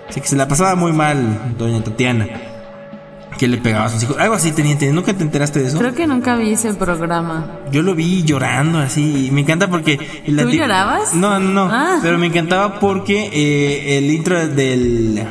Así 0.10 0.22
que 0.22 0.28
se 0.28 0.36
la 0.38 0.48
pasaba 0.48 0.76
muy 0.76 0.94
mal 0.94 1.56
doña 1.58 1.84
Tatiana. 1.84 2.28
Que 3.38 3.48
le 3.48 3.58
pegaba 3.58 3.86
a 3.86 3.90
sus 3.90 4.02
hijos. 4.02 4.18
Algo 4.18 4.34
así 4.34 4.52
tenía, 4.52 4.76
tenía. 4.80 4.96
¿Nunca 4.96 5.14
te 5.14 5.22
enteraste 5.22 5.60
de 5.60 5.68
eso? 5.68 5.78
Creo 5.78 5.94
que 5.94 6.08
nunca 6.08 6.36
vi 6.38 6.54
ese 6.54 6.74
programa. 6.74 7.60
Yo 7.72 7.84
lo 7.84 7.94
vi 7.94 8.24
llorando 8.24 8.80
así. 8.80 9.28
y 9.28 9.32
Me 9.32 9.42
encanta 9.42 9.68
porque. 9.70 9.98
¿Tú 10.26 10.50
llorabas? 10.50 11.14
No, 11.14 11.40
no, 11.40 11.52
no. 11.54 11.70
Ah. 11.72 12.00
Pero 12.02 12.18
me 12.18 12.26
encantaba 12.26 12.80
porque 12.80 13.30
eh, 13.32 14.00
el 14.00 14.10
intro 14.10 14.48
del. 14.48 15.24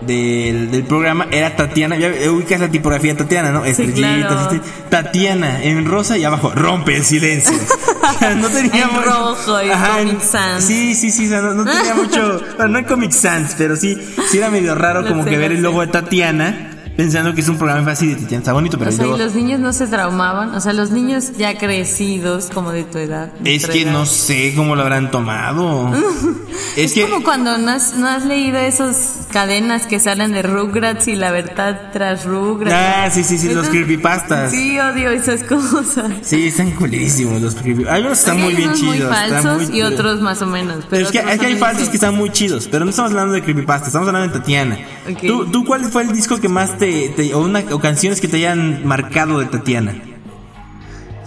Del, 0.00 0.70
del 0.70 0.84
programa 0.84 1.26
era 1.30 1.54
Tatiana, 1.56 1.94
ya 1.96 2.08
ubicas 2.30 2.58
la 2.58 2.68
tipografía 2.70 3.14
Tatiana, 3.14 3.50
¿no? 3.52 3.64
Estrellitas, 3.66 4.48
claro. 4.48 4.62
Tatiana 4.88 5.62
en 5.62 5.84
rosa 5.84 6.16
y 6.16 6.24
abajo 6.24 6.52
rompe 6.54 6.96
el 6.96 7.04
silencio. 7.04 7.52
O 8.02 8.18
sea, 8.18 8.34
no 8.34 8.48
tenía 8.48 8.82
En 8.84 8.92
mucho- 8.92 9.04
rojo 9.10 9.62
y 9.62 9.68
Comic 9.68 10.20
Sans. 10.20 10.64
Sí, 10.64 10.94
sí, 10.94 11.10
sí, 11.10 11.26
o 11.26 11.28
sea, 11.28 11.42
no, 11.42 11.54
no 11.54 11.64
tenía 11.64 11.94
mucho, 11.94 12.42
bueno, 12.56 12.72
no 12.72 12.78
en 12.80 12.84
Comic 12.84 13.12
Sans, 13.12 13.54
pero 13.56 13.76
sí, 13.76 13.96
sí 14.28 14.38
era 14.38 14.50
medio 14.50 14.74
raro 14.74 15.02
Lo 15.02 15.08
como 15.08 15.22
sé, 15.24 15.30
que 15.30 15.38
ver 15.38 15.52
el 15.52 15.62
logo 15.62 15.80
de 15.82 15.86
Tatiana 15.88 16.69
pensando 17.00 17.34
que 17.34 17.40
es 17.40 17.48
un 17.48 17.56
programa 17.56 17.82
fácil 17.86 18.10
de 18.10 18.16
Tatiana, 18.20 18.40
está 18.40 18.52
bonito, 18.52 18.76
pero 18.78 18.90
O 18.90 18.92
sea, 18.92 19.04
luego- 19.06 19.16
y 19.18 19.24
los 19.24 19.34
niños 19.34 19.58
no 19.58 19.72
se 19.72 19.86
traumaban. 19.86 20.54
O 20.54 20.60
sea, 20.60 20.74
los 20.74 20.90
niños 20.90 21.32
ya 21.38 21.56
crecidos, 21.56 22.50
como 22.52 22.72
de 22.72 22.84
tu 22.84 22.98
edad. 22.98 23.32
de 23.40 23.54
Es 23.54 23.66
que 23.66 23.82
edad. 23.82 23.92
no 23.92 24.04
sé 24.04 24.52
cómo 24.54 24.76
lo 24.76 24.82
habrán 24.82 25.10
tomado. 25.10 25.90
es 26.76 26.92
que 26.92 27.08
Como 27.08 27.24
cuando 27.24 27.56
no 27.56 27.70
has, 27.70 27.96
no 27.96 28.06
has 28.06 28.26
leído 28.26 28.58
esas 28.58 29.26
cadenas 29.32 29.86
que 29.86 29.98
salen 29.98 30.32
de 30.32 30.42
Rugrats 30.42 31.08
y 31.08 31.16
la 31.16 31.30
verdad 31.30 31.90
tras 31.90 32.26
Rugrats. 32.26 32.76
Ah, 32.76 33.10
sí, 33.10 33.24
sí, 33.24 33.38
sí, 33.38 33.46
los 33.48 33.64
Esos- 33.64 33.68
creepypastas. 33.70 34.50
Sí, 34.50 34.78
odio 34.78 35.08
esas 35.10 35.42
cosas. 35.44 36.10
Sí, 36.20 36.48
están 36.48 36.72
culerísimos 36.72 37.40
los 37.40 37.54
creepypastas. 37.54 37.94
Algunos 37.96 38.18
están 38.18 38.40
muy 38.42 38.52
bien 38.54 38.74
chidos. 38.74 38.96
muy 38.96 39.00
falsos 39.00 39.68
muy- 39.70 39.78
y 39.78 39.82
otros 39.82 40.20
más 40.20 40.42
o 40.42 40.46
menos. 40.46 40.84
Pero 40.90 41.06
es 41.06 41.10
que, 41.12 41.18
es 41.20 41.38
que 41.40 41.46
hay 41.46 41.56
falsos 41.56 41.88
que 41.88 41.96
están 41.96 42.14
muy 42.14 42.28
chidos, 42.30 42.68
pero 42.70 42.84
no 42.84 42.90
estamos 42.90 43.10
hablando 43.12 43.32
de 43.32 43.42
creepypasta, 43.42 43.86
estamos 43.86 44.06
hablando 44.06 44.32
de 44.34 44.38
Tatiana. 44.38 44.78
Ok. 45.12 45.20
¿Tú, 45.26 45.46
¿Tú 45.50 45.64
cuál 45.64 45.84
fue 45.86 46.02
el 46.02 46.12
disco 46.12 46.38
que 46.40 46.48
más 46.48 46.78
te, 46.78 47.08
te- 47.10 47.34
o, 47.34 47.40
una, 47.40 47.60
o 47.72 47.78
canciones 47.78 48.20
que 48.20 48.28
te 48.28 48.36
hayan 48.38 48.86
marcado 48.86 49.38
de 49.38 49.46
Tatiana? 49.46 49.94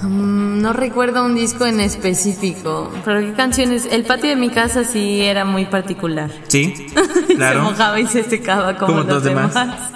Mm, 0.02 0.62
no 0.62 0.74
recuerdo 0.74 1.24
un 1.25 1.36
disco 1.36 1.66
en 1.66 1.80
específico. 1.80 2.92
Pero 3.06 3.22
qué 3.22 3.34
canciones. 3.34 3.88
El 3.90 4.04
patio 4.06 4.30
de 4.30 4.36
mi 4.36 4.50
casa 4.50 4.84
sí 4.84 5.22
era 5.22 5.46
muy 5.46 5.66
particular. 5.66 6.30
Sí, 6.48 6.74
Se 7.28 7.36
claro. 7.36 7.63
mojaba 7.63 8.00
y 8.00 8.08
se 8.08 8.24
secaba 8.24 8.75
como, 8.78 8.94
Como 9.00 9.04
los 9.10 9.24
demás. 9.24 9.54
demás. 9.54 9.92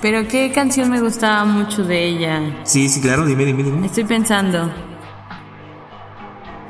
Pero 0.00 0.26
qué 0.26 0.50
canción 0.52 0.90
me 0.90 1.00
gustaba 1.00 1.44
mucho 1.44 1.84
de 1.84 2.04
ella. 2.08 2.40
Sí, 2.64 2.88
sí, 2.88 3.00
claro, 3.00 3.24
dime, 3.24 3.44
dime, 3.44 3.62
dime. 3.62 3.86
Estoy 3.86 4.02
pensando. 4.04 4.68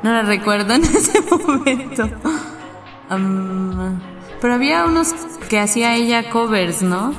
No 0.03 0.11
la 0.13 0.21
recuerdo 0.21 0.73
en 0.75 0.83
ese 0.83 1.19
momento. 1.21 2.09
Am, 3.09 3.99
pero 4.43 4.55
había 4.55 4.83
unos 4.83 5.15
que 5.47 5.57
hacía 5.57 5.95
ella 5.95 6.29
covers, 6.29 6.81
¿no? 6.81 7.13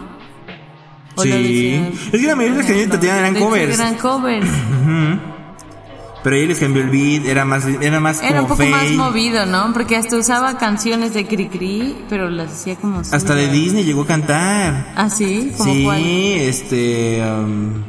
¿O 1.16 1.24
lo 1.24 1.36
Sí. 1.36 1.80
Es 2.12 2.20
que 2.20 2.26
la 2.26 2.36
mayoría 2.36 2.58
de 2.58 2.58
las 2.58 2.66
canciones 2.66 2.84
de 2.84 2.92
Tatiana 2.92 3.18
eran 3.20 3.34
covers. 3.36 3.80
Eran 3.80 3.94
covers. 3.94 4.46
Pero 6.22 6.36
ella 6.36 6.48
les 6.48 6.58
cambió 6.58 6.82
el 6.82 6.90
beat, 6.90 7.24
era 7.24 7.46
más, 7.46 7.64
era 7.64 7.98
más 7.98 8.22
Era 8.22 8.42
un 8.42 8.48
como 8.48 8.58
poco 8.58 8.68
más 8.68 8.90
movido, 8.90 9.46
¿no? 9.46 9.72
Porque 9.72 9.96
hasta 9.96 10.18
usaba 10.18 10.58
canciones 10.58 11.14
de 11.14 11.26
Cricri, 11.26 11.96
pero 12.10 12.28
las 12.28 12.52
hacía 12.52 12.76
como... 12.76 13.00
Hasta 13.00 13.34
de. 13.34 13.48
Disney 13.48 13.84
llegó 13.84 14.02
a 14.02 14.06
cantar. 14.06 14.92
Ah, 14.94 15.08
sí, 15.08 15.50
como 15.56 15.72
Sí, 15.72 15.82
cuál. 15.82 16.02
este. 16.04 17.22
um, 17.22 17.84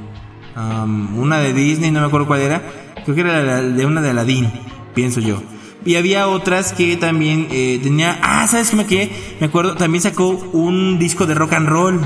um, 0.56 1.20
una 1.20 1.40
de 1.40 1.52
Disney, 1.52 1.92
no 1.92 2.00
me 2.00 2.08
acuerdo 2.08 2.26
cuál 2.26 2.40
era. 2.40 2.62
Creo 3.04 3.16
que 3.16 3.22
era 3.22 3.44
la 3.44 3.62
de 3.62 3.86
una 3.86 4.02
de 4.02 4.12
Aladdin, 4.12 4.50
pienso 4.94 5.20
yo. 5.20 5.42
Y 5.86 5.96
había 5.98 6.28
otras 6.28 6.74
que 6.74 6.98
también 6.98 7.48
eh, 7.52 7.80
tenía. 7.82 8.20
Ah, 8.24 8.48
¿sabes 8.48 8.72
qué 8.72 8.76
me 8.76 8.86
quedé? 8.86 9.12
Me 9.40 9.48
acuerdo, 9.48 9.76
también 9.76 10.02
sacó 10.02 10.30
un 10.30 10.98
disco 10.98 11.28
de 11.28 11.36
rock 11.36 11.54
and 11.54 11.70
roll. 11.70 12.02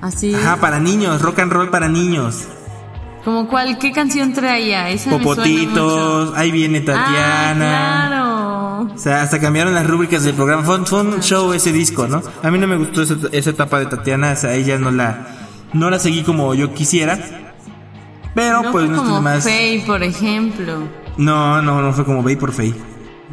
Así. 0.00 0.34
Ajá, 0.34 0.56
para 0.56 0.80
niños, 0.80 1.20
rock 1.20 1.40
and 1.40 1.52
roll 1.52 1.68
para 1.68 1.88
niños. 1.88 2.48
¿Como 3.22 3.48
cuál? 3.48 3.78
¿Qué 3.78 3.92
canción 3.92 4.32
traía? 4.32 4.88
Esa 4.88 5.10
Popotitos, 5.10 6.32
ahí 6.34 6.50
viene 6.50 6.80
Tatiana. 6.80 8.04
Ah, 8.04 8.08
claro. 8.08 8.94
O 8.94 8.98
sea, 8.98 9.20
hasta 9.20 9.38
cambiaron 9.38 9.74
las 9.74 9.86
rúbricas 9.86 10.24
del 10.24 10.34
programa. 10.34 10.62
Fue, 10.62 10.86
fue 10.86 11.02
un 11.02 11.20
show 11.20 11.52
ese 11.52 11.72
disco, 11.72 12.08
¿no? 12.08 12.22
A 12.42 12.50
mí 12.50 12.58
no 12.58 12.66
me 12.66 12.76
gustó 12.76 13.02
esa, 13.02 13.16
esa 13.30 13.50
etapa 13.50 13.78
de 13.78 13.86
Tatiana. 13.86 14.32
O 14.32 14.36
sea, 14.36 14.54
ella 14.54 14.78
no 14.78 14.90
la, 14.90 15.26
no 15.74 15.90
la 15.90 15.98
seguí 15.98 16.22
como 16.22 16.54
yo 16.54 16.72
quisiera. 16.72 17.18
Pero 18.34 18.62
no 18.62 18.72
pues 18.72 18.86
fue 18.86 18.96
no 18.96 19.02
como 19.02 19.20
más. 19.20 19.44
Faye, 19.44 19.82
por 19.86 20.02
ejemplo. 20.02 20.99
No, 21.20 21.60
no, 21.62 21.82
no 21.82 21.92
fue 21.92 22.04
como 22.04 22.22
Vapor 22.22 22.52
Fay. 22.52 22.74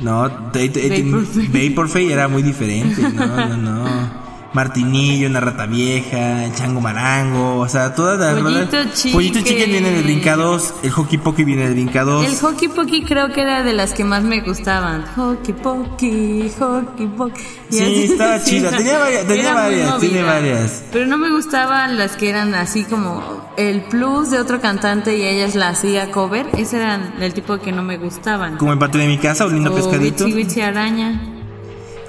No, 0.02 0.30
te- 0.52 0.70
te- 0.70 0.90
te- 0.90 1.04
Vapor 1.04 1.26
Fay. 1.26 1.70
Vapor 1.70 1.90
Fay 1.90 2.12
era 2.12 2.28
muy 2.28 2.44
diferente. 2.44 3.02
No, 3.02 3.26
no, 3.48 3.58
no. 3.58 4.27
Martinillo, 4.54 5.28
una 5.30 5.40
rata 5.40 5.66
vieja, 5.66 6.46
el 6.46 6.54
chango 6.56 6.82
marango, 6.82 7.60
o 7.60 7.68
sea, 7.70 7.94
todas 7.94 8.18
las 8.20 8.42
Pollito 8.42 8.78
rolas- 8.78 8.94
Chique. 8.94 9.14
Pollito 9.14 9.40
chique 9.42 9.66
viene 9.66 9.92
del 9.92 10.04
brincados, 10.04 10.74
el 10.84 10.92
hockey 10.92 11.18
pokey 11.20 11.46
viene 11.46 11.64
del 11.66 11.74
brincados. 11.74 12.26
El 12.26 12.36
Hockey 12.38 12.68
Pokey 12.70 13.04
creo 13.04 13.32
que 13.34 13.42
era 13.42 13.64
de 13.64 13.74
las 13.74 13.94
que 13.94 14.04
más 14.04 14.24
me 14.24 14.42
gustaban. 14.42 15.06
Hockey 15.16 15.54
Pokey, 15.54 16.52
Hockey 16.60 17.08
Pokey. 17.08 17.44
Y 17.70 17.74
Sí, 17.76 17.84
así 17.84 18.04
estaba 18.06 18.34
decía. 18.40 18.60
chida. 18.60 18.72
Tenía 18.78 18.98
varias- 19.00 19.28
tenía 19.28 19.54
varias, 19.54 20.00
tiene 20.00 20.24
varias. 20.24 20.84
Pero 20.92 21.06
no 21.08 21.18
me 21.18 21.30
gustaban 21.30 21.98
las 21.98 22.16
que 22.16 22.30
eran 22.30 22.56
así 22.56 22.84
como 22.84 23.22
el 23.58 23.82
plus 23.82 24.32
de 24.32 24.40
otro 24.40 24.60
cantante 24.62 25.18
y 25.18 25.24
ellas 25.24 25.56
la 25.56 25.70
hacía 25.70 26.10
cover. 26.12 26.48
Ese 26.58 26.78
eran 26.78 27.14
el 27.22 27.34
tipo 27.34 27.58
que 27.60 27.72
no 27.72 27.84
me 27.84 27.98
gustaban. 27.98 28.58
Como 28.58 28.72
el 28.74 28.80
patio 28.80 29.00
de 29.02 29.08
mi 29.08 29.18
casa, 29.18 29.46
un 29.46 29.54
lindo 29.56 29.72
o 29.72 29.76
pescadito. 29.76 30.26
Witchy 30.26 30.36
Witchy 30.38 30.62
Araña. 30.62 31.22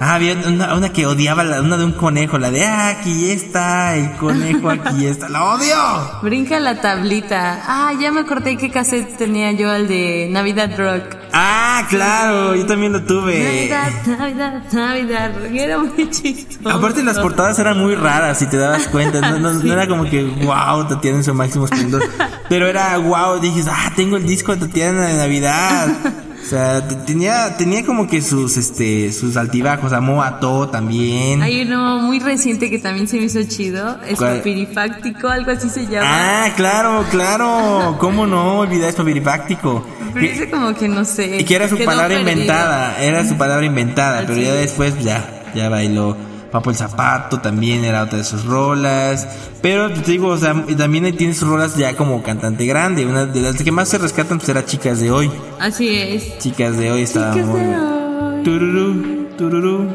Ah, 0.01 0.15
había 0.15 0.33
una, 0.47 0.75
una 0.75 0.93
que 0.93 1.05
odiaba, 1.05 1.43
la, 1.43 1.61
una 1.61 1.75
de 1.75 1.83
un 1.83 1.91
conejo, 1.91 2.37
la 2.37 2.51
de 2.51 2.65
ah, 2.65 2.87
aquí 2.89 3.31
está, 3.31 3.95
el 3.97 4.11
conejo 4.13 4.69
aquí 4.69 5.05
está, 5.07 5.27
la 5.27 5.43
odio. 5.43 5.75
Brinca 6.21 6.57
la 6.61 6.79
tablita. 6.79 7.61
Ah, 7.67 7.91
ya 7.99 8.09
me 8.11 8.21
acordé 8.21 8.55
qué 8.55 8.71
cassette 8.71 9.17
tenía 9.17 9.51
yo, 9.51 9.73
el 9.73 9.89
de 9.89 10.29
Navidad 10.31 10.71
Rock. 10.77 11.17
Ah, 11.33 11.85
claro, 11.89 12.55
yo 12.55 12.65
también 12.65 12.93
lo 12.93 13.03
tuve. 13.03 13.43
Navidad, 13.43 13.91
Navidad, 14.17 14.63
Navidad 14.71 15.31
Rock. 15.37 15.51
Era 15.53 15.77
muy 15.79 16.09
chistoso. 16.09 16.69
Aparte 16.69 17.03
las 17.03 17.19
portadas 17.19 17.59
eran 17.59 17.77
muy 17.77 17.95
raras, 17.95 18.39
si 18.39 18.45
te 18.47 18.55
dabas 18.57 18.87
cuenta, 18.87 19.19
no, 19.19 19.37
no- 19.39 19.51
no 19.53 19.73
era 19.73 19.85
como 19.87 20.05
que 20.05 20.23
wow, 20.23 20.87
Tatiana 20.87 21.17
en 21.17 21.23
su 21.25 21.33
máximo 21.33 21.65
esplendor, 21.65 22.03
pero 22.47 22.67
era 22.67 22.97
wow, 22.97 23.39
dices, 23.41 23.67
ah, 23.69 23.91
tengo 23.97 24.15
el 24.15 24.25
disco 24.25 24.55
de 24.55 24.65
Tatiana 24.65 25.07
de 25.07 25.17
Navidad. 25.17 25.87
O 26.49 26.51
sea, 26.51 26.87
te- 26.87 26.95
tenía, 26.95 27.55
tenía 27.57 27.85
como 27.85 28.07
que 28.07 28.23
sus, 28.23 28.57
este, 28.57 29.13
sus 29.13 29.37
altibajos, 29.37 29.93
amó 29.93 30.23
a 30.23 30.39
todo 30.39 30.67
también. 30.67 31.43
Hay 31.43 31.61
uno 31.61 31.99
muy 31.99 32.17
reciente 32.19 32.71
que 32.71 32.79
también 32.79 33.07
se 33.07 33.17
me 33.17 33.25
hizo 33.25 33.43
chido. 33.43 33.99
Es 34.07 34.17
¿Cuál? 34.17 34.37
papirifáctico, 34.37 35.27
algo 35.27 35.51
así 35.51 35.69
se 35.69 35.85
llama. 35.85 36.07
Ah, 36.09 36.49
claro, 36.55 37.05
claro, 37.11 37.97
cómo 37.99 38.25
no 38.25 38.57
olvidar 38.61 38.89
esto 38.89 39.05
piripáctico. 39.05 39.85
Pero 40.11 40.25
ese 40.25 40.49
como 40.49 40.73
que 40.73 40.87
no 40.87 41.05
sé. 41.05 41.37
Y 41.39 41.43
que 41.43 41.55
era 41.55 41.69
su 41.69 41.77
palabra 41.77 42.15
perdido. 42.15 42.31
inventada, 42.31 42.99
era 42.99 43.23
su 43.27 43.37
palabra 43.37 43.63
inventada, 43.67 44.23
pero 44.25 44.41
ya 44.41 44.55
después 44.55 44.97
ya, 45.03 45.43
ya 45.53 45.69
bailó. 45.69 46.17
Papo 46.51 46.71
el 46.71 46.75
Zapato 46.75 47.39
también 47.39 47.85
era 47.85 48.03
otra 48.03 48.17
de 48.17 48.23
sus 48.23 48.45
rolas. 48.45 49.27
Pero 49.61 49.91
te 49.91 50.11
digo, 50.11 50.29
o 50.29 50.37
sea, 50.37 50.53
también 50.77 51.05
ahí 51.05 51.13
tiene 51.13 51.33
sus 51.33 51.47
rolas 51.47 51.75
ya 51.75 51.95
como 51.95 52.23
cantante 52.23 52.65
grande. 52.65 53.05
Una 53.05 53.25
de 53.25 53.41
las 53.41 53.61
que 53.61 53.71
más 53.71 53.89
se 53.89 53.97
rescatan 53.97 54.39
pues 54.39 54.49
era 54.49 54.65
Chicas 54.65 54.99
de 54.99 55.11
Hoy. 55.11 55.31
Así 55.59 55.95
es. 55.95 56.37
Chicas 56.39 56.77
de 56.77 56.91
Hoy 56.91 57.03
estaba 57.03 57.33
Chicas 57.33 57.47
muy 57.47 57.61
de 57.61 57.77
hoy. 57.77 58.43
Tururú, 58.43 59.27
tururú. 59.37 59.87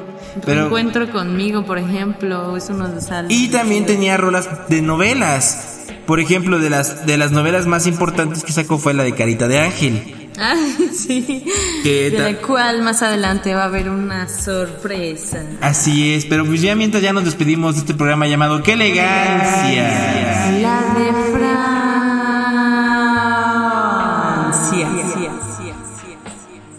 Pero, 0.44 0.66
encuentro 0.66 1.10
conmigo, 1.10 1.64
por 1.64 1.78
ejemplo, 1.78 2.56
eso 2.56 2.72
nos 2.72 3.04
sale. 3.04 3.32
y 3.32 3.48
también 3.48 3.86
tenía 3.86 4.16
rolas 4.16 4.48
de 4.68 4.82
novelas. 4.82 5.70
Por 6.06 6.20
ejemplo, 6.20 6.58
de 6.58 6.70
las, 6.70 7.06
de 7.06 7.16
las 7.16 7.30
novelas 7.30 7.66
más 7.66 7.86
importantes 7.86 8.44
que 8.44 8.52
sacó 8.52 8.78
fue 8.78 8.94
la 8.94 9.04
de 9.04 9.14
Carita 9.14 9.48
de 9.48 9.60
Ángel. 9.60 10.23
Ah, 10.38 10.56
sí. 10.92 11.44
¿Qué 11.82 12.10
De 12.10 12.18
la 12.18 12.34
cual 12.38 12.82
más 12.82 13.02
adelante 13.02 13.54
va 13.54 13.62
a 13.62 13.66
haber 13.66 13.88
una 13.88 14.28
sorpresa. 14.28 15.42
Así 15.60 16.12
es, 16.14 16.24
pero 16.26 16.44
pues 16.44 16.60
ya 16.60 16.74
mientras 16.74 17.02
ya 17.02 17.12
nos 17.12 17.24
despedimos 17.24 17.74
de 17.76 17.80
este 17.82 17.94
programa 17.94 18.26
llamado 18.26 18.62
¡Qué 18.62 18.72
elegancia! 18.72 20.50
La 20.60 20.80
de 20.98 21.12
Francia. 21.32 21.54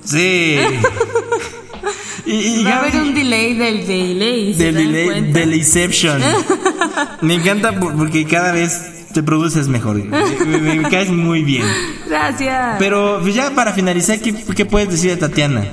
Sí. 0.04 0.58
y, 2.26 2.34
y 2.34 2.64
Va 2.64 2.72
a 2.76 2.80
haber 2.80 2.96
un 3.02 3.14
delay 3.16 3.54
del 3.56 3.88
delay. 3.88 4.54
¿se 4.54 4.72
del 4.72 4.92
delay, 4.92 5.32
del 5.32 5.54
Inception. 5.56 6.22
Me 7.22 7.36
encanta 7.36 7.72
por- 7.80 7.96
porque 7.96 8.26
cada 8.26 8.52
vez 8.52 8.95
te 9.16 9.24
produces 9.24 9.68
mejor. 9.68 9.96
Me, 9.96 10.46
me- 10.60 10.76
me 10.76 10.90
caes 10.90 11.10
muy 11.10 11.42
bien. 11.44 11.66
Gracias. 12.08 12.76
Pero 12.78 13.20
pues 13.22 13.34
ya 13.34 13.50
para 13.56 13.74
finalizar, 13.74 14.20
¿qué, 14.20 14.34
qué 14.56 14.66
puedes 14.66 14.90
decir 14.90 15.10
de 15.12 15.18
Tatiana? 15.18 15.66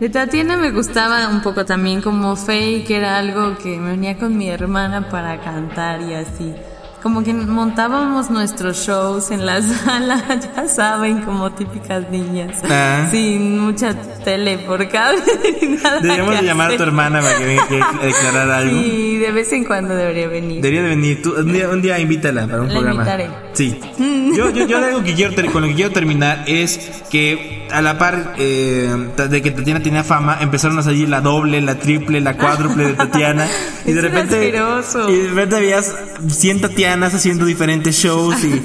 De 0.00 0.08
Tatiana 0.10 0.56
me 0.56 0.70
gustaba 0.72 1.28
un 1.28 1.40
poco 1.40 1.64
también 1.64 2.02
como 2.02 2.36
que 2.84 2.96
era 2.96 3.16
algo 3.18 3.56
que 3.58 3.78
me 3.78 3.94
unía 3.94 4.18
con 4.18 4.36
mi 4.36 4.48
hermana 4.50 5.08
para 5.08 5.40
cantar 5.40 6.02
y 6.02 6.12
así. 6.14 6.52
Como 7.04 7.22
que 7.22 7.34
montábamos 7.34 8.30
nuestros 8.30 8.78
shows 8.86 9.30
en 9.30 9.44
la 9.44 9.60
sala, 9.84 10.24
ya 10.56 10.66
saben, 10.66 11.20
como 11.20 11.52
típicas 11.52 12.08
niñas, 12.10 12.62
Ah. 12.68 13.06
sin 13.10 13.58
mucha 13.60 13.94
tele 14.24 14.56
por 14.58 14.88
cable. 14.88 15.20
Deberíamos 16.02 16.40
llamar 16.42 16.72
a 16.72 16.76
tu 16.78 16.82
hermana 16.82 17.20
para 17.20 17.36
que 17.36 17.44
venga 17.44 17.62
a 18.00 18.04
declarar 18.06 18.50
algo. 18.50 18.76
Y 18.80 19.18
de 19.18 19.30
vez 19.32 19.52
en 19.52 19.64
cuando 19.64 19.94
debería 19.94 20.28
venir. 20.28 20.62
Debería 20.62 20.82
de 20.82 20.88
venir. 20.88 21.22
Tú, 21.22 21.34
un, 21.38 21.52
día, 21.52 21.68
un 21.68 21.82
día 21.82 21.98
invítala 21.98 22.46
para 22.46 22.62
un 22.62 22.68
La 22.68 22.72
programa. 22.74 23.02
invitaré. 23.02 23.28
Sí. 23.52 23.78
Yo, 24.34 24.50
yo, 24.50 24.66
yo 24.66 24.78
algo 24.78 25.04
que 25.04 25.14
quiero 25.14 25.32
ter- 25.34 25.50
con 25.52 25.62
lo 25.62 25.68
que 25.68 25.74
quiero 25.74 25.92
terminar 25.92 26.42
es 26.48 27.04
que 27.10 27.63
a 27.76 27.82
la 27.82 27.98
par 27.98 28.34
eh, 28.38 29.08
de 29.28 29.42
que 29.42 29.50
Tatiana 29.50 29.82
tenía 29.82 30.04
fama, 30.04 30.38
empezaron 30.40 30.78
a 30.78 30.82
salir 30.82 31.08
la 31.08 31.20
doble, 31.20 31.60
la 31.60 31.74
triple, 31.78 32.20
la 32.20 32.36
cuádruple 32.36 32.86
de 32.88 32.92
Tatiana. 32.94 33.46
y 33.86 33.92
de 33.92 34.00
repente. 34.00 34.48
Y 34.48 34.52
de 34.52 35.28
repente 35.28 35.56
habías 35.56 35.94
100 36.28 36.60
Tatianas 36.60 37.14
haciendo 37.14 37.44
diferentes 37.44 37.96
shows 37.96 38.36
y, 38.44 38.62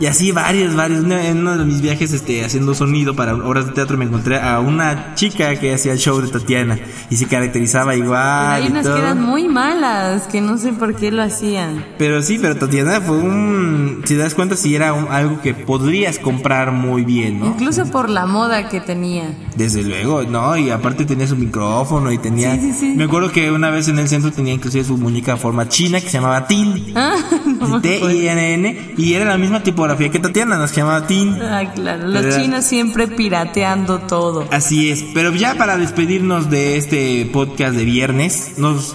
y 0.00 0.06
así 0.06 0.32
varios, 0.32 0.74
varios. 0.74 1.04
En 1.04 1.38
uno 1.38 1.56
de 1.58 1.64
mis 1.64 1.80
viajes 1.80 2.12
este, 2.12 2.44
haciendo 2.44 2.74
sonido 2.74 3.14
para 3.14 3.34
obras 3.34 3.66
de 3.66 3.72
teatro 3.72 3.96
me 3.96 4.04
encontré 4.04 4.40
a 4.40 4.60
una 4.60 5.14
chica 5.14 5.54
que 5.58 5.74
hacía 5.74 5.92
el 5.92 5.98
show 5.98 6.20
de 6.20 6.28
Tatiana 6.28 6.78
y 7.10 7.16
se 7.16 7.26
caracterizaba 7.26 7.94
igual. 7.96 8.62
hay 8.62 8.66
unas 8.68 8.86
que 8.86 8.98
eran 8.98 9.22
muy 9.22 9.48
malas, 9.48 10.22
que 10.28 10.40
no 10.40 10.58
sé 10.58 10.72
por 10.72 10.94
qué 10.94 11.10
lo 11.10 11.22
hacían. 11.22 11.84
Pero 11.98 12.22
sí, 12.22 12.38
pero 12.40 12.56
Tatiana 12.56 13.00
fue 13.00 13.16
un. 13.16 14.02
Si 14.04 14.16
das 14.16 14.34
cuenta, 14.34 14.56
sí 14.56 14.74
era 14.74 14.92
un- 14.92 15.08
algo 15.10 15.40
que 15.40 15.54
podrías 15.54 16.18
comprar 16.18 16.72
muy 16.72 17.04
bien, 17.04 17.40
¿no? 17.40 17.46
Incluso 17.46 17.86
por 17.90 18.08
la 18.10 18.26
moda 18.26 18.41
que 18.68 18.80
tenía. 18.80 19.34
Desde 19.56 19.82
luego, 19.82 20.22
¿no? 20.22 20.56
Y 20.56 20.70
aparte 20.70 21.04
tenía 21.04 21.26
su 21.26 21.36
micrófono 21.36 22.10
y 22.10 22.18
tenía. 22.18 22.54
Sí, 22.54 22.60
sí, 22.60 22.72
sí. 22.72 22.94
Me 22.96 23.04
acuerdo 23.04 23.30
que 23.30 23.50
una 23.50 23.70
vez 23.70 23.88
en 23.88 23.98
el 23.98 24.08
centro 24.08 24.32
tenía 24.32 24.52
inclusive 24.52 24.84
su 24.84 24.96
muñeca 24.96 25.34
de 25.34 25.40
forma 25.40 25.68
china 25.68 26.00
que 26.00 26.06
se 26.06 26.18
llamaba 26.18 26.46
Tin. 26.46 26.92
Ah, 26.96 27.16
no 27.60 27.80
T-I-N-N. 27.80 28.94
Y 28.96 29.14
era 29.14 29.24
la 29.24 29.38
misma 29.38 29.62
tipografía 29.62 30.10
que 30.10 30.18
Tatiana, 30.18 30.58
nos 30.58 30.74
llamaba 30.74 31.06
Tin. 31.06 31.40
Ah, 31.40 31.72
claro, 31.74 32.08
los 32.08 32.36
chinos 32.36 32.64
siempre 32.64 33.06
pirateando 33.06 34.00
todo. 34.00 34.46
Así 34.50 34.90
es, 34.90 35.04
pero 35.14 35.32
ya 35.32 35.54
para 35.54 35.76
despedirnos 35.76 36.50
de 36.50 36.76
este 36.76 37.28
podcast 37.32 37.74
de 37.76 37.84
viernes, 37.84 38.58
nos 38.58 38.94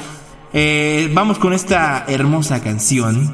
eh, 0.53 1.09
vamos 1.13 1.37
con 1.37 1.53
esta 1.53 2.05
hermosa 2.07 2.61
canción. 2.61 3.33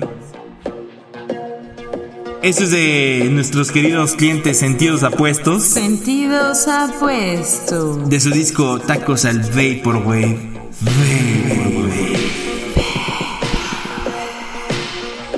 Esto 2.44 2.64
es 2.66 2.72
de 2.72 3.30
nuestros 3.32 3.72
queridos 3.72 4.16
clientes 4.16 4.60
Sentidos 4.60 5.04
Apuestos, 5.04 5.64
Sentidos 5.64 6.68
apuestos. 6.68 8.10
de 8.10 8.20
su 8.20 8.32
disco 8.32 8.80
Tacos 8.80 9.24
al 9.24 9.40
Vaporwave. 9.40 10.38
Vaporwave. 10.82 12.18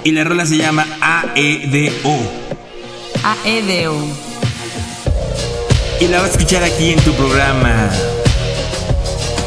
Y 0.04 0.12
la 0.14 0.24
rola 0.24 0.48
se 0.48 0.58
llama 0.58 0.86
AEDO. 1.00 2.18
AEDO. 3.24 3.96
Y 6.02 6.08
la 6.08 6.22
vas 6.22 6.30
a 6.30 6.32
escuchar 6.32 6.64
aquí 6.64 6.90
en 6.92 7.00
tu 7.02 7.14
programa. 7.14 7.90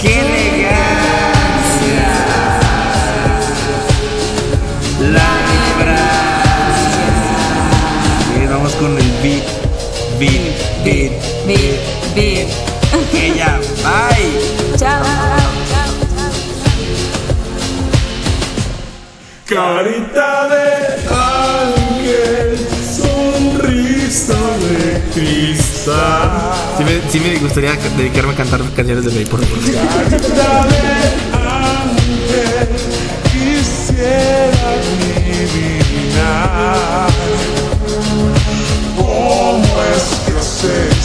¡Qué 0.00 0.20
elegancia! 0.20 0.78
La 5.12 5.37
cristal. 25.14 26.30
Sí 26.76 26.84
me, 26.84 27.10
sí 27.10 27.20
me 27.20 27.36
gustaría 27.38 27.74
dedicarme 27.96 28.32
a 28.32 28.36
cantar 28.36 28.60
canciones 28.74 29.04
de 29.04 29.24
Vapor. 29.24 29.40
Quisiera 33.32 34.68
adivinar 35.40 37.08
cómo 38.96 39.74
es 39.94 40.04
que 40.26 40.32
haces 40.38 40.97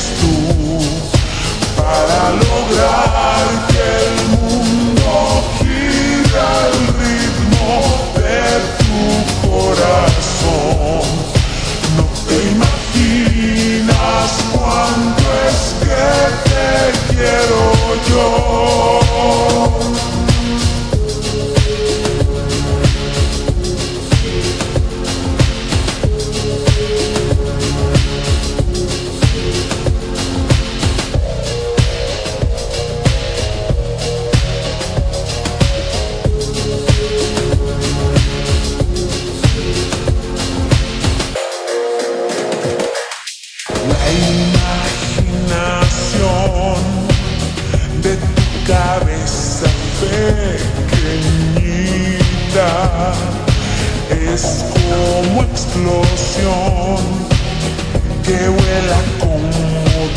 que 58.38 58.48
vuela 58.50 59.04
como 59.20 60.10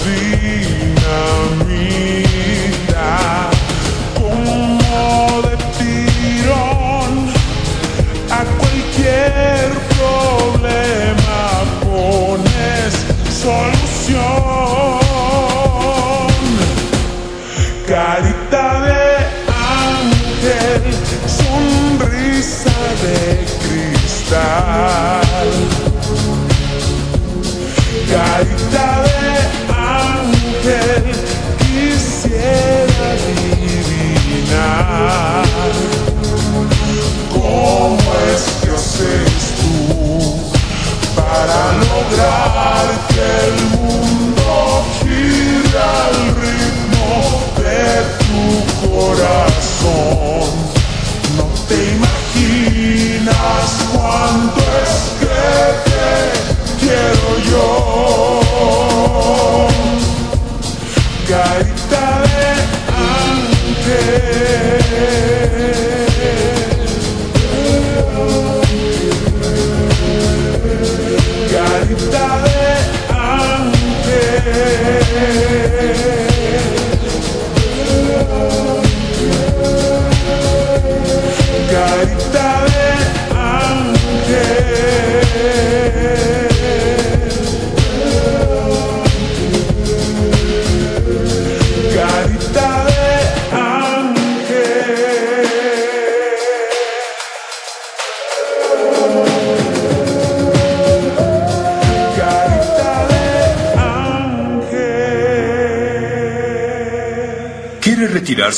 ángel. 75.17 76.16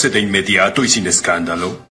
De 0.06 0.20
inmediato 0.20 0.84
y 0.84 0.88
sin 0.88 1.08
escándalo? 1.08 1.80